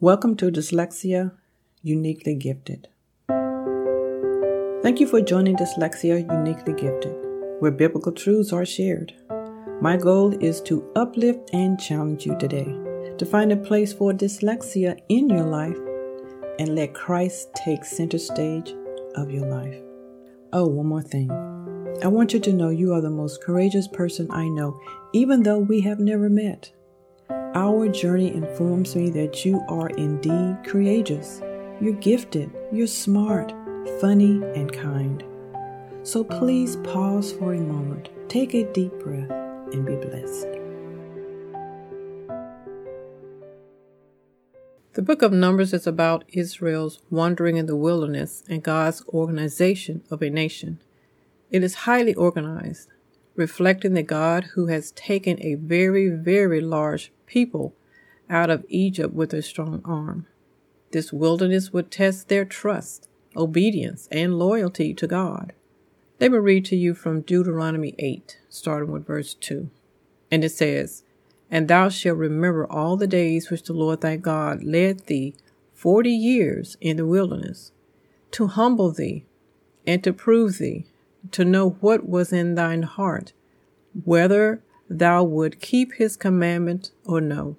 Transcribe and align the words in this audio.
Welcome 0.00 0.36
to 0.36 0.52
Dyslexia 0.52 1.32
Uniquely 1.82 2.36
Gifted. 2.36 2.86
Thank 4.80 5.00
you 5.00 5.08
for 5.08 5.20
joining 5.20 5.56
Dyslexia 5.56 6.20
Uniquely 6.20 6.72
Gifted, 6.74 7.16
where 7.58 7.72
biblical 7.72 8.12
truths 8.12 8.52
are 8.52 8.64
shared. 8.64 9.12
My 9.80 9.96
goal 9.96 10.40
is 10.40 10.60
to 10.62 10.88
uplift 10.94 11.50
and 11.52 11.80
challenge 11.80 12.26
you 12.26 12.38
today 12.38 12.72
to 13.18 13.26
find 13.26 13.50
a 13.50 13.56
place 13.56 13.92
for 13.92 14.12
dyslexia 14.12 15.00
in 15.08 15.28
your 15.28 15.42
life 15.42 15.76
and 16.60 16.76
let 16.76 16.94
Christ 16.94 17.48
take 17.56 17.84
center 17.84 18.18
stage 18.18 18.72
of 19.16 19.32
your 19.32 19.48
life. 19.48 19.82
Oh, 20.52 20.68
one 20.68 20.86
more 20.86 21.02
thing. 21.02 21.28
I 22.04 22.06
want 22.06 22.32
you 22.32 22.38
to 22.38 22.52
know 22.52 22.68
you 22.68 22.94
are 22.94 23.00
the 23.00 23.10
most 23.10 23.42
courageous 23.42 23.88
person 23.88 24.28
I 24.30 24.46
know, 24.46 24.80
even 25.12 25.42
though 25.42 25.58
we 25.58 25.80
have 25.80 25.98
never 25.98 26.28
met. 26.28 26.70
Our 27.54 27.88
journey 27.88 28.34
informs 28.34 28.94
me 28.94 29.08
that 29.10 29.44
you 29.44 29.64
are 29.68 29.88
indeed 29.90 30.58
courageous. 30.64 31.40
You're 31.80 31.94
gifted, 31.94 32.50
you're 32.70 32.86
smart, 32.86 33.54
funny, 34.00 34.42
and 34.54 34.70
kind. 34.70 35.24
So 36.02 36.22
please 36.22 36.76
pause 36.76 37.32
for 37.32 37.54
a 37.54 37.60
moment, 37.60 38.10
take 38.28 38.54
a 38.54 38.70
deep 38.72 38.92
breath, 38.98 39.30
and 39.72 39.86
be 39.86 39.96
blessed. 39.96 40.46
The 44.92 45.02
book 45.02 45.22
of 45.22 45.32
Numbers 45.32 45.72
is 45.72 45.86
about 45.86 46.24
Israel's 46.28 47.00
wandering 47.08 47.56
in 47.56 47.64
the 47.64 47.76
wilderness 47.76 48.42
and 48.48 48.62
God's 48.62 49.02
organization 49.08 50.02
of 50.10 50.20
a 50.20 50.28
nation. 50.28 50.80
It 51.50 51.64
is 51.64 51.74
highly 51.86 52.14
organized, 52.14 52.88
reflecting 53.38 53.94
the 53.94 54.02
God 54.02 54.44
who 54.54 54.66
has 54.66 54.90
taken 54.90 55.40
a 55.40 55.54
very, 55.54 56.08
very 56.08 56.60
large 56.60 57.12
people 57.24 57.72
out 58.28 58.50
of 58.50 58.66
Egypt 58.68 59.14
with 59.14 59.32
a 59.32 59.40
strong 59.42 59.80
arm. 59.84 60.26
This 60.90 61.12
wilderness 61.12 61.72
would 61.72 61.90
test 61.90 62.28
their 62.28 62.44
trust, 62.44 63.08
obedience, 63.36 64.08
and 64.10 64.38
loyalty 64.38 64.92
to 64.94 65.06
God. 65.06 65.52
Let 66.20 66.32
me 66.32 66.38
read 66.38 66.64
to 66.66 66.76
you 66.76 66.94
from 66.94 67.20
Deuteronomy 67.20 67.94
8, 68.00 68.40
starting 68.48 68.90
with 68.90 69.06
verse 69.06 69.34
2. 69.34 69.70
And 70.32 70.42
it 70.42 70.50
says, 70.50 71.04
And 71.48 71.68
thou 71.68 71.90
shalt 71.90 72.18
remember 72.18 72.66
all 72.66 72.96
the 72.96 73.06
days 73.06 73.50
which 73.50 73.62
the 73.62 73.72
Lord 73.72 74.00
thy 74.00 74.16
God 74.16 74.64
led 74.64 75.06
thee 75.06 75.36
forty 75.74 76.10
years 76.10 76.76
in 76.80 76.96
the 76.96 77.06
wilderness, 77.06 77.70
to 78.32 78.48
humble 78.48 78.90
thee, 78.90 79.26
and 79.86 80.02
to 80.02 80.12
prove 80.12 80.58
thee, 80.58 80.86
to 81.32 81.44
know 81.44 81.70
what 81.80 82.08
was 82.08 82.32
in 82.32 82.54
thine 82.54 82.82
heart, 82.82 83.32
whether 84.04 84.62
thou 84.88 85.22
would 85.22 85.60
keep 85.60 85.94
his 85.94 86.16
commandment 86.16 86.90
or 87.04 87.20
no. 87.20 87.56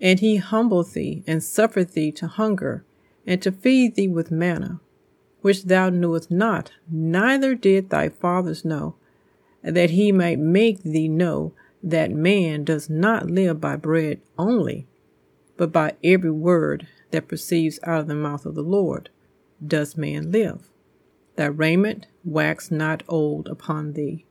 And 0.00 0.20
he 0.20 0.36
humbled 0.36 0.92
thee, 0.92 1.22
and 1.26 1.42
suffered 1.42 1.92
thee 1.92 2.12
to 2.12 2.26
hunger, 2.26 2.84
and 3.26 3.42
to 3.42 3.52
feed 3.52 3.96
thee 3.96 4.08
with 4.08 4.30
manna, 4.30 4.80
which 5.42 5.64
thou 5.64 5.90
knewest 5.90 6.30
not, 6.30 6.72
neither 6.90 7.54
did 7.54 7.90
thy 7.90 8.08
fathers 8.08 8.64
know, 8.64 8.96
that 9.62 9.90
he 9.90 10.10
might 10.10 10.38
make 10.38 10.82
thee 10.82 11.08
know 11.08 11.52
that 11.82 12.10
man 12.10 12.64
does 12.64 12.88
not 12.88 13.30
live 13.30 13.60
by 13.60 13.76
bread 13.76 14.20
only, 14.38 14.86
but 15.56 15.72
by 15.72 15.94
every 16.02 16.30
word 16.30 16.86
that 17.10 17.28
proceeds 17.28 17.78
out 17.84 18.00
of 18.00 18.06
the 18.06 18.14
mouth 18.14 18.46
of 18.46 18.54
the 18.54 18.62
Lord 18.62 19.10
does 19.66 19.96
man 19.96 20.32
live. 20.32 20.70
Thy 21.40 21.46
raiment 21.46 22.06
wax 22.22 22.70
not 22.70 23.02
old 23.08 23.48
upon 23.48 23.94
thee, 23.94 24.26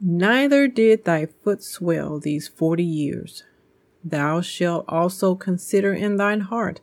neither 0.00 0.66
did 0.66 1.04
thy 1.04 1.26
foot 1.26 1.62
swell 1.62 2.18
these 2.18 2.48
forty 2.48 2.82
years. 2.82 3.44
Thou 4.02 4.40
shalt 4.40 4.84
also 4.88 5.36
consider 5.36 5.94
in 5.94 6.16
thine 6.16 6.40
heart 6.40 6.80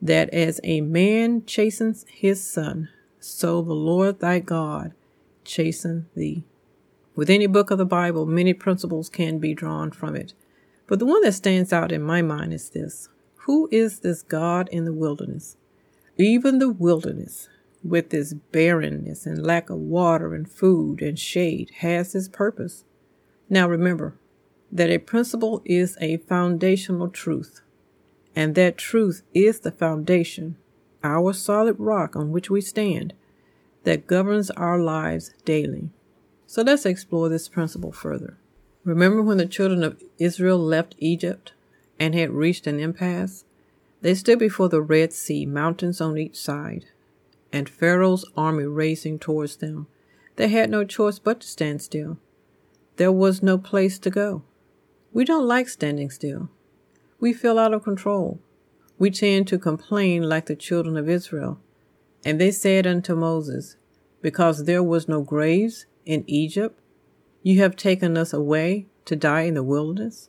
that 0.00 0.30
as 0.30 0.62
a 0.64 0.80
man 0.80 1.44
chastens 1.44 2.06
his 2.08 2.42
son, 2.42 2.88
so 3.20 3.60
the 3.60 3.74
Lord 3.74 4.20
thy 4.20 4.38
God 4.38 4.94
chasten 5.44 6.06
thee. 6.14 6.44
With 7.14 7.28
any 7.28 7.46
book 7.46 7.70
of 7.70 7.76
the 7.76 7.84
Bible, 7.84 8.24
many 8.24 8.54
principles 8.54 9.10
can 9.10 9.38
be 9.38 9.52
drawn 9.52 9.90
from 9.90 10.16
it. 10.16 10.32
But 10.86 11.00
the 11.00 11.04
one 11.04 11.20
that 11.20 11.32
stands 11.32 11.70
out 11.70 11.92
in 11.92 12.00
my 12.00 12.22
mind 12.22 12.54
is 12.54 12.70
this 12.70 13.10
Who 13.40 13.68
is 13.70 14.00
this 14.00 14.22
God 14.22 14.70
in 14.72 14.86
the 14.86 14.94
wilderness? 14.94 15.58
Even 16.16 16.60
the 16.60 16.70
wilderness, 16.70 17.50
with 17.82 18.12
its 18.12 18.34
barrenness 18.34 19.26
and 19.26 19.44
lack 19.44 19.70
of 19.70 19.78
water 19.78 20.34
and 20.34 20.50
food 20.50 21.02
and 21.02 21.18
shade, 21.18 21.70
has 21.78 22.14
its 22.14 22.28
purpose. 22.28 22.84
Now 23.48 23.68
remember 23.68 24.14
that 24.72 24.90
a 24.90 24.98
principle 24.98 25.62
is 25.64 25.96
a 26.00 26.16
foundational 26.18 27.08
truth, 27.08 27.60
and 28.34 28.54
that 28.54 28.76
truth 28.76 29.22
is 29.32 29.60
the 29.60 29.70
foundation, 29.70 30.56
our 31.04 31.32
solid 31.32 31.76
rock 31.78 32.16
on 32.16 32.32
which 32.32 32.50
we 32.50 32.60
stand, 32.60 33.14
that 33.84 34.06
governs 34.06 34.50
our 34.52 34.78
lives 34.78 35.32
daily. 35.44 35.90
So 36.46 36.62
let's 36.62 36.86
explore 36.86 37.28
this 37.28 37.48
principle 37.48 37.92
further. 37.92 38.36
Remember 38.84 39.22
when 39.22 39.38
the 39.38 39.46
children 39.46 39.82
of 39.82 40.02
Israel 40.18 40.58
left 40.58 40.94
Egypt 40.98 41.52
and 41.98 42.14
had 42.14 42.30
reached 42.30 42.66
an 42.66 42.80
impasse? 42.80 43.44
They 44.00 44.14
stood 44.14 44.38
before 44.38 44.68
the 44.68 44.82
Red 44.82 45.12
Sea, 45.12 45.46
mountains 45.46 46.00
on 46.00 46.18
each 46.18 46.36
side 46.36 46.86
and 47.52 47.68
Pharaoh's 47.68 48.24
army 48.36 48.64
racing 48.64 49.18
towards 49.18 49.56
them. 49.56 49.86
They 50.36 50.48
had 50.48 50.70
no 50.70 50.84
choice 50.84 51.18
but 51.18 51.40
to 51.40 51.46
stand 51.46 51.82
still. 51.82 52.18
There 52.96 53.12
was 53.12 53.42
no 53.42 53.58
place 53.58 53.98
to 54.00 54.10
go. 54.10 54.42
We 55.12 55.24
don't 55.24 55.46
like 55.46 55.68
standing 55.68 56.10
still. 56.10 56.50
We 57.20 57.32
feel 57.32 57.58
out 57.58 57.72
of 57.72 57.84
control. 57.84 58.40
We 58.98 59.10
tend 59.10 59.48
to 59.48 59.58
complain 59.58 60.22
like 60.22 60.46
the 60.46 60.56
children 60.56 60.96
of 60.96 61.08
Israel. 61.08 61.60
And 62.24 62.40
they 62.40 62.50
said 62.50 62.86
unto 62.86 63.14
Moses, 63.14 63.76
Because 64.20 64.64
there 64.64 64.82
was 64.82 65.08
no 65.08 65.20
graves 65.20 65.86
in 66.04 66.24
Egypt, 66.26 66.78
you 67.42 67.60
have 67.60 67.76
taken 67.76 68.16
us 68.16 68.32
away 68.32 68.86
to 69.04 69.16
die 69.16 69.42
in 69.42 69.54
the 69.54 69.62
wilderness? 69.62 70.28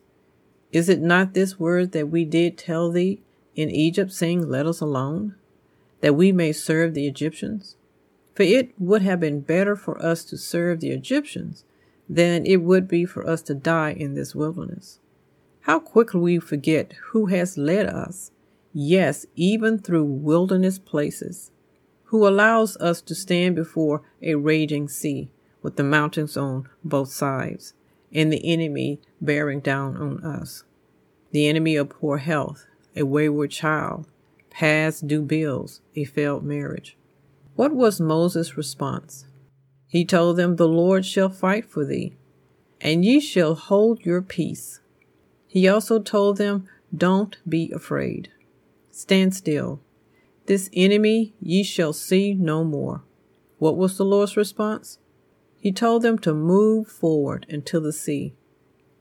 Is 0.72 0.90
it 0.90 1.02
not 1.02 1.34
this 1.34 1.60
word 1.60 1.92
that 1.94 2.10
we 2.10 2.26
did 2.26 2.58
tell 2.58 2.92
thee 2.92 3.22
in 3.56 3.70
Egypt, 3.70 4.12
saying, 4.12 4.48
Let 4.48 4.66
us 4.66 4.82
alone? 4.82 5.36
That 6.02 6.16
we 6.16 6.32
may 6.32 6.52
serve 6.52 6.94
the 6.94 7.08
Egyptians? 7.08 7.76
For 8.36 8.44
it 8.44 8.72
would 8.80 9.02
have 9.02 9.20
been 9.20 9.42
better 9.42 9.76
for 9.76 10.02
us 10.04 10.24
to 10.26 10.38
serve 10.38 10.80
the 10.80 10.92
Egyptians 10.92 11.64
than 12.08 12.46
it 12.46 12.58
would 12.58 12.88
be 12.88 13.06
for 13.06 13.28
us 13.28 13.42
to 13.44 13.56
die 13.56 13.92
in 13.92 14.14
this 14.14 14.36
wilderness. 14.36 15.00
How 15.62 15.80
quickly 15.80 16.20
we 16.20 16.40
forget 16.40 16.94
who 17.10 17.26
has 17.26 17.58
led 17.58 17.88
us, 17.88 18.32
yes, 18.74 19.26
even 19.36 19.80
through 19.80 20.06
wilderness 20.06 20.80
places, 20.80 21.52
who 22.06 22.28
allows 22.28 22.78
us 22.78 23.02
to 23.02 23.16
stand 23.16 23.56
before 23.56 24.02
a 24.22 24.36
raging 24.36 24.88
sea 24.88 25.30
with 25.62 25.76
the 25.76 25.84
mountains 25.84 26.38
on 26.38 26.70
both 26.84 27.10
sides 27.10 27.74
and 28.14 28.32
the 28.32 28.46
enemy 28.46 29.02
bearing 29.20 29.60
down 29.60 29.98
on 29.98 30.24
us. 30.24 30.64
The 31.32 31.48
enemy 31.48 31.76
of 31.76 31.90
poor 31.90 32.20
health, 32.20 32.66
a 32.96 33.04
wayward 33.04 33.52
child, 33.52 34.08
past 34.58 35.06
due 35.06 35.22
bills, 35.22 35.82
a 35.96 36.04
failed 36.04 36.44
marriage. 36.44 36.98
What 37.56 37.76
was 37.76 38.02
Moses' 38.02 38.58
response? 38.58 39.26
He 39.88 40.04
told 40.04 40.36
them, 40.36 40.56
The 40.56 40.68
Lord 40.68 41.06
shall 41.06 41.30
fight 41.30 41.70
for 41.70 41.86
thee, 41.86 42.18
and 42.82 43.06
ye 43.06 43.20
shall 43.20 43.54
hold 43.54 44.04
your 44.04 44.24
peace. 44.24 44.80
He 45.46 45.68
also 45.68 46.00
told 46.00 46.38
them, 46.38 46.68
Don't 46.96 47.38
be 47.48 47.72
afraid. 47.72 48.32
Stand 48.90 49.36
still. 49.36 49.80
This 50.48 50.72
enemy 50.74 51.36
ye 51.40 51.62
shall 51.62 51.94
see 51.94 52.34
no 52.34 52.64
more. 52.64 53.04
What 53.60 53.78
was 53.78 53.96
the 53.96 54.06
Lord's 54.06 54.36
response? 54.36 54.98
He 55.60 55.72
told 55.72 56.02
them 56.02 56.18
to 56.20 56.34
move 56.34 56.88
forward 56.88 57.46
into 57.48 57.80
the 57.80 57.94
sea. 57.94 58.34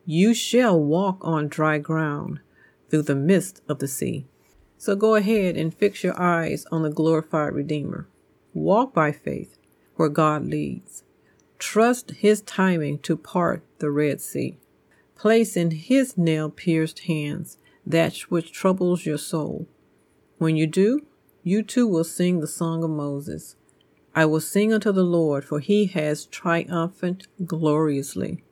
You 0.05 0.34
shall 0.34 0.78
walk 0.78 1.16
on 1.22 1.49
dry 1.49 1.78
ground 1.78 2.41
through 2.91 3.03
the 3.03 3.15
midst 3.15 3.62
of 3.71 3.78
the 3.78 3.89
sea. 3.89 4.27
So 4.78 4.94
go 4.94 5.14
ahead 5.14 5.56
and 5.56 5.74
fix 5.74 6.04
your 6.04 6.21
eyes 6.21 6.66
on 6.71 6.83
the 6.83 6.91
glorified 6.91 7.54
Redeemer. 7.54 8.09
Walk 8.53 8.92
by 8.92 9.12
faith 9.12 9.59
where 9.97 10.09
God 10.09 10.47
leads. 10.47 11.03
Trust 11.59 12.10
His 12.12 12.42
timing 12.42 12.98
to 13.01 13.16
part 13.16 13.62
the 13.78 13.91
Red 13.91 14.21
Sea. 14.21 14.59
Place 15.15 15.56
in 15.56 15.71
His 15.71 16.18
nail 16.18 16.51
pierced 16.51 17.01
hands 17.01 17.56
that 17.86 18.16
which 18.28 18.53
troubles 18.53 19.06
your 19.06 19.18
soul. 19.18 19.66
When 20.39 20.56
you 20.56 20.66
do, 20.66 21.06
you 21.42 21.62
too 21.62 21.86
will 21.86 22.04
sing 22.04 22.41
the 22.41 22.47
song 22.47 22.84
of 22.84 22.91
Moses. 22.91 23.56
I 24.15 24.27
will 24.27 24.41
sing 24.41 24.72
unto 24.72 24.92
the 24.92 25.04
Lord, 25.04 25.45
for 25.45 25.60
he 25.60 25.86
has 25.86 26.27
triumphant 26.27 27.28
gloriously. 27.47 28.42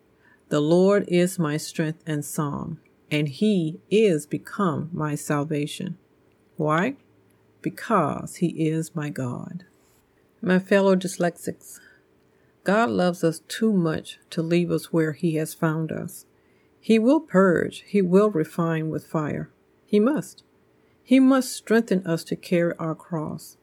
The 0.49 0.60
Lord 0.60 1.04
is 1.08 1.38
my 1.38 1.56
strength 1.56 2.02
and 2.06 2.25
song, 2.25 2.78
and 3.10 3.28
he 3.28 3.81
is 3.90 4.26
become 4.26 4.90
my 4.93 5.14
salvation. 5.14 5.99
Why? 6.56 6.96
Because 7.62 8.36
He 8.36 8.68
is 8.68 8.94
my 8.94 9.10
God. 9.10 9.64
My 10.40 10.58
fellow 10.58 10.94
dyslexics, 10.94 11.80
God 12.64 12.90
loves 12.90 13.24
us 13.24 13.40
too 13.48 13.72
much 13.72 14.18
to 14.30 14.42
leave 14.42 14.70
us 14.70 14.92
where 14.92 15.12
He 15.12 15.36
has 15.36 15.54
found 15.54 15.90
us. 15.90 16.26
He 16.80 16.98
will 16.98 17.20
purge, 17.20 17.84
He 17.86 18.02
will 18.02 18.30
refine 18.30 18.90
with 18.90 19.06
fire. 19.06 19.50
He 19.86 19.98
must. 19.98 20.42
He 21.02 21.20
must 21.20 21.52
strengthen 21.52 22.06
us 22.06 22.24
to 22.24 22.36
carry 22.36 22.74
our 22.78 22.94
cross. 22.94 23.56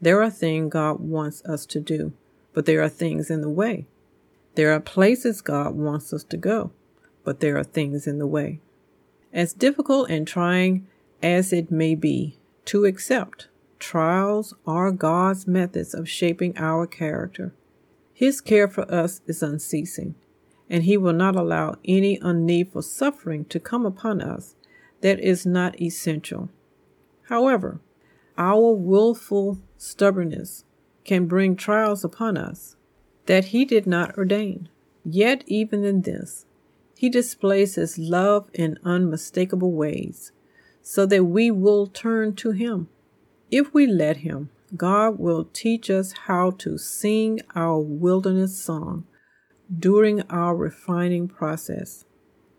There 0.00 0.22
are 0.22 0.30
things 0.30 0.72
God 0.72 1.00
wants 1.00 1.44
us 1.44 1.66
to 1.66 1.80
do, 1.80 2.12
but 2.52 2.66
there 2.66 2.82
are 2.82 2.88
things 2.88 3.30
in 3.30 3.40
the 3.42 3.50
way. 3.50 3.86
There 4.54 4.72
are 4.72 4.80
places 4.80 5.40
God 5.40 5.74
wants 5.74 6.12
us 6.12 6.24
to 6.24 6.36
go, 6.36 6.72
but 7.24 7.40
there 7.40 7.56
are 7.56 7.64
things 7.64 8.06
in 8.06 8.18
the 8.18 8.26
way. 8.26 8.60
As 9.32 9.52
difficult 9.52 10.10
and 10.10 10.26
trying 10.26 10.86
as 11.22 11.52
it 11.52 11.70
may 11.70 11.94
be 11.94 12.38
to 12.66 12.84
accept, 12.84 13.48
trials 13.78 14.54
are 14.66 14.92
God's 14.92 15.46
methods 15.46 15.94
of 15.94 16.08
shaping 16.08 16.56
our 16.56 16.86
character. 16.86 17.54
His 18.12 18.40
care 18.40 18.68
for 18.68 18.90
us 18.92 19.20
is 19.26 19.42
unceasing, 19.42 20.14
and 20.68 20.84
He 20.84 20.96
will 20.96 21.12
not 21.12 21.36
allow 21.36 21.76
any 21.84 22.18
unneedful 22.20 22.82
suffering 22.82 23.44
to 23.46 23.58
come 23.58 23.86
upon 23.86 24.20
us 24.20 24.54
that 25.00 25.18
is 25.18 25.46
not 25.46 25.80
essential. 25.80 26.50
However, 27.28 27.80
our 28.36 28.72
willful 28.72 29.58
stubbornness 29.76 30.64
can 31.04 31.26
bring 31.26 31.56
trials 31.56 32.04
upon 32.04 32.36
us 32.36 32.76
that 33.26 33.46
He 33.46 33.64
did 33.64 33.86
not 33.86 34.16
ordain. 34.18 34.68
Yet, 35.04 35.44
even 35.46 35.84
in 35.84 36.02
this, 36.02 36.44
He 36.96 37.08
displays 37.08 37.76
His 37.76 37.98
love 37.98 38.50
in 38.52 38.78
unmistakable 38.84 39.72
ways, 39.72 40.32
so 40.82 41.06
that 41.06 41.24
we 41.24 41.50
will 41.50 41.86
turn 41.86 42.34
to 42.36 42.52
Him. 42.52 42.88
If 43.50 43.72
we 43.74 43.86
let 43.86 44.18
Him, 44.18 44.50
God 44.76 45.18
will 45.18 45.48
teach 45.52 45.90
us 45.90 46.12
how 46.26 46.52
to 46.52 46.78
sing 46.78 47.40
our 47.54 47.78
wilderness 47.78 48.56
song 48.56 49.04
during 49.78 50.22
our 50.22 50.54
refining 50.54 51.28
process. 51.28 52.04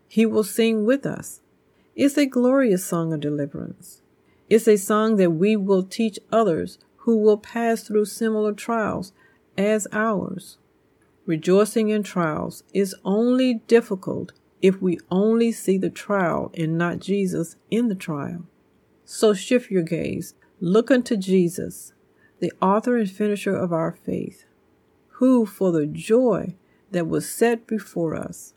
He 0.08 0.26
will 0.26 0.44
sing 0.44 0.84
with 0.84 1.06
us. 1.06 1.40
It's 1.94 2.18
a 2.18 2.26
glorious 2.26 2.84
song 2.84 3.12
of 3.12 3.20
deliverance. 3.20 4.02
It's 4.48 4.68
a 4.68 4.76
song 4.76 5.16
that 5.16 5.30
we 5.30 5.56
will 5.56 5.82
teach 5.82 6.18
others 6.30 6.78
who 6.98 7.16
will 7.16 7.38
pass 7.38 7.82
through 7.82 8.04
similar 8.04 8.52
trials 8.52 9.12
as 9.56 9.86
ours. 9.92 10.58
Rejoicing 11.24 11.88
in 11.88 12.02
trials 12.02 12.62
is 12.74 12.94
only 13.04 13.54
difficult 13.66 14.32
if 14.62 14.80
we 14.80 14.98
only 15.10 15.52
see 15.52 15.76
the 15.76 15.90
trial 15.90 16.52
and 16.54 16.78
not 16.78 17.00
Jesus 17.00 17.56
in 17.70 17.88
the 17.88 17.94
trial. 17.94 18.46
So 19.04 19.34
shift 19.34 19.70
your 19.70 19.82
gaze. 19.82 20.34
Look 20.60 20.90
unto 20.90 21.16
Jesus, 21.16 21.92
the 22.38 22.52
author 22.62 22.96
and 22.96 23.10
finisher 23.10 23.54
of 23.54 23.72
our 23.72 23.92
faith, 23.92 24.44
who, 25.16 25.44
for 25.44 25.72
the 25.72 25.86
joy 25.86 26.54
that 26.92 27.08
was 27.08 27.28
set 27.28 27.66
before 27.66 28.14
us, 28.14 28.54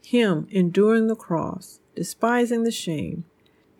him 0.00 0.46
enduring 0.50 1.08
the 1.08 1.16
cross, 1.16 1.80
despising 1.96 2.62
the 2.62 2.70
shame, 2.70 3.24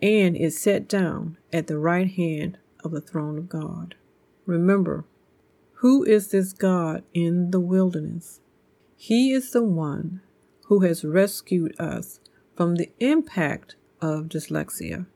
and 0.01 0.35
is 0.35 0.59
set 0.59 0.87
down 0.87 1.37
at 1.53 1.67
the 1.67 1.79
right 1.79 2.11
hand 2.11 2.57
of 2.83 2.91
the 2.91 3.01
throne 3.01 3.37
of 3.37 3.49
God. 3.49 3.95
Remember, 4.45 5.05
who 5.75 6.03
is 6.03 6.31
this 6.31 6.51
God 6.51 7.03
in 7.13 7.51
the 7.51 7.59
wilderness? 7.59 8.41
He 8.97 9.31
is 9.31 9.51
the 9.51 9.63
one 9.63 10.21
who 10.69 10.81
has 10.81 11.03
rescued 11.03 11.75
us 11.79 12.19
from 12.55 12.75
the 12.75 12.91
impact 12.99 13.75
of 14.01 14.29
dyslexia. 14.29 15.07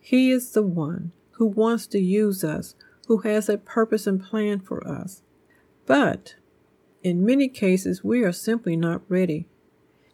He 0.00 0.32
is 0.32 0.50
the 0.50 0.62
one 0.62 1.12
who 1.32 1.46
wants 1.46 1.86
to 1.88 2.00
use 2.00 2.42
us, 2.42 2.74
who 3.06 3.18
has 3.18 3.48
a 3.48 3.58
purpose 3.58 4.08
and 4.08 4.20
plan 4.20 4.58
for 4.58 4.86
us. 4.86 5.22
But 5.86 6.34
in 7.04 7.24
many 7.24 7.48
cases, 7.48 8.02
we 8.02 8.24
are 8.24 8.32
simply 8.32 8.76
not 8.76 9.02
ready, 9.08 9.46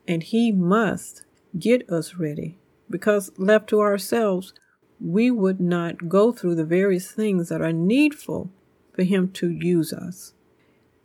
and 0.06 0.22
He 0.22 0.52
must 0.52 1.24
get 1.58 1.88
us 1.88 2.16
ready 2.16 2.58
because, 2.90 3.32
left 3.38 3.70
to 3.70 3.80
ourselves, 3.80 4.52
we 5.00 5.30
would 5.30 5.60
not 5.60 6.10
go 6.10 6.30
through 6.30 6.56
the 6.56 6.64
various 6.64 7.10
things 7.10 7.48
that 7.48 7.62
are 7.62 7.72
needful 7.72 8.50
for 8.92 9.02
Him 9.02 9.30
to 9.32 9.50
use 9.50 9.94
us. 9.94 10.34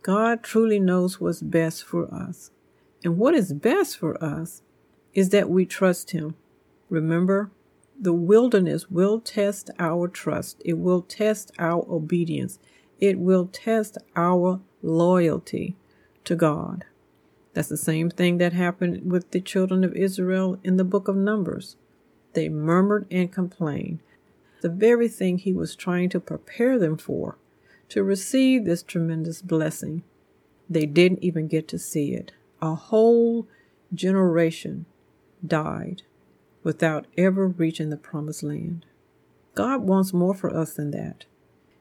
God 0.02 0.42
truly 0.42 0.78
knows 0.78 1.18
what's 1.18 1.40
best 1.40 1.82
for 1.82 2.12
us. 2.12 2.50
And 3.04 3.18
what 3.18 3.34
is 3.34 3.52
best 3.52 3.96
for 3.96 4.22
us 4.22 4.62
is 5.14 5.30
that 5.30 5.50
we 5.50 5.64
trust 5.64 6.10
Him. 6.10 6.34
Remember, 6.88 7.50
the 7.98 8.12
wilderness 8.12 8.90
will 8.90 9.20
test 9.20 9.70
our 9.78 10.08
trust, 10.08 10.62
it 10.64 10.78
will 10.78 11.02
test 11.02 11.52
our 11.58 11.84
obedience, 11.88 12.58
it 12.98 13.18
will 13.18 13.46
test 13.46 13.98
our 14.16 14.60
loyalty 14.82 15.76
to 16.24 16.34
God. 16.34 16.86
That's 17.52 17.68
the 17.68 17.76
same 17.76 18.10
thing 18.10 18.38
that 18.38 18.52
happened 18.52 19.10
with 19.10 19.30
the 19.32 19.40
children 19.40 19.84
of 19.84 19.94
Israel 19.94 20.58
in 20.62 20.76
the 20.76 20.84
book 20.84 21.08
of 21.08 21.16
Numbers. 21.16 21.76
They 22.32 22.48
murmured 22.48 23.06
and 23.10 23.32
complained, 23.32 24.00
the 24.62 24.68
very 24.68 25.08
thing 25.08 25.38
he 25.38 25.52
was 25.52 25.74
trying 25.74 26.10
to 26.10 26.20
prepare 26.20 26.78
them 26.78 26.96
for, 26.96 27.38
to 27.88 28.04
receive 28.04 28.64
this 28.64 28.82
tremendous 28.82 29.42
blessing. 29.42 30.04
They 30.68 30.86
didn't 30.86 31.24
even 31.24 31.48
get 31.48 31.66
to 31.68 31.78
see 31.78 32.12
it. 32.14 32.32
A 32.62 32.74
whole 32.74 33.48
generation 33.94 34.86
died 35.44 36.02
without 36.62 37.06
ever 37.16 37.48
reaching 37.48 37.90
the 37.90 37.96
promised 37.96 38.42
land. 38.42 38.84
God 39.54 39.82
wants 39.82 40.12
more 40.12 40.34
for 40.34 40.54
us 40.54 40.74
than 40.74 40.90
that. 40.90 41.24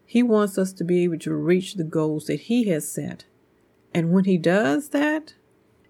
He 0.06 0.24
wants 0.24 0.58
us 0.58 0.74
to 0.74 0.84
be 0.84 1.04
able 1.04 1.20
to 1.20 1.34
reach 1.34 1.76
the 1.76 1.84
goals 1.84 2.26
that 2.26 2.42
He 2.42 2.70
has 2.70 2.90
set. 2.90 3.26
And 3.94 4.12
when 4.12 4.24
He 4.24 4.38
does 4.38 4.90
that, 4.90 5.34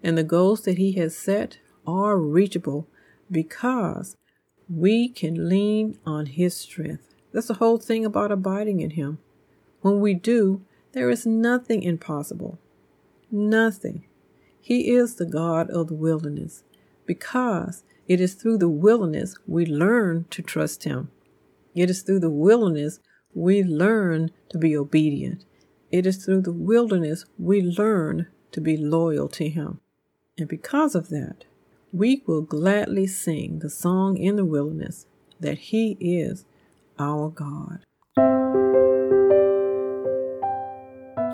and 0.02 0.18
the 0.18 0.24
goals 0.24 0.62
that 0.62 0.78
He 0.78 0.92
has 0.92 1.16
set 1.16 1.58
are 1.86 2.18
reachable 2.18 2.88
because 3.30 4.16
we 4.68 5.08
can 5.08 5.48
lean 5.48 5.98
on 6.04 6.26
His 6.26 6.56
strength. 6.56 7.14
That's 7.32 7.46
the 7.46 7.54
whole 7.54 7.78
thing 7.78 8.04
about 8.04 8.32
abiding 8.32 8.80
in 8.80 8.90
Him. 8.90 9.18
When 9.82 10.00
we 10.00 10.14
do, 10.14 10.62
there 10.92 11.08
is 11.10 11.24
nothing 11.24 11.82
impossible. 11.82 12.58
Nothing. 13.30 14.04
He 14.60 14.90
is 14.90 15.14
the 15.14 15.26
God 15.26 15.70
of 15.70 15.88
the 15.88 15.94
wilderness 15.94 16.62
because 17.06 17.82
it 18.06 18.20
is 18.20 18.34
through 18.34 18.58
the 18.58 18.68
wilderness 18.68 19.36
we 19.46 19.64
learn 19.64 20.26
to 20.30 20.42
trust 20.42 20.84
Him. 20.84 21.10
It 21.74 21.88
is 21.90 22.02
through 22.02 22.20
the 22.20 22.30
wilderness 22.30 23.00
we 23.34 23.62
learn 23.62 24.30
to 24.50 24.58
be 24.58 24.76
obedient. 24.76 25.44
It 25.90 26.06
is 26.06 26.24
through 26.24 26.42
the 26.42 26.52
wilderness 26.52 27.24
we 27.38 27.62
learn 27.62 28.26
to 28.52 28.60
be 28.60 28.76
loyal 28.76 29.28
to 29.28 29.48
Him. 29.48 29.80
And 30.36 30.48
because 30.48 30.94
of 30.94 31.08
that, 31.08 31.44
we 31.92 32.22
will 32.26 32.42
gladly 32.42 33.06
sing 33.06 33.60
the 33.60 33.70
song 33.70 34.16
in 34.16 34.36
the 34.36 34.44
wilderness 34.44 35.06
that 35.40 35.58
He 35.58 35.96
is 36.00 36.44
our 36.98 37.28
God. 37.28 37.80